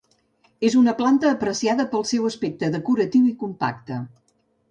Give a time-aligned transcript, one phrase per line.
[0.69, 4.01] És una planta apreciada pel seu aspecte decoratiu i compacte.